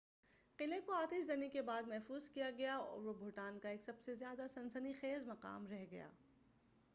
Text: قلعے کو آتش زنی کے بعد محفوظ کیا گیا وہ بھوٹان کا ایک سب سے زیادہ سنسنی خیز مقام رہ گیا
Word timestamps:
قلعے 0.59 0.79
کو 0.81 0.93
آتش 0.93 1.25
زنی 1.25 1.49
کے 1.49 1.61
بعد 1.61 1.83
محفوظ 1.83 2.29
کیا 2.29 2.49
گیا 2.57 2.77
وہ 2.77 3.13
بھوٹان 3.13 3.59
کا 3.59 3.69
ایک 3.69 3.83
سب 3.83 4.01
سے 4.01 4.13
زیادہ 4.13 4.47
سنسنی 4.49 4.93
خیز 4.93 5.25
مقام 5.27 5.67
رہ 5.67 5.85
گیا 5.91 6.09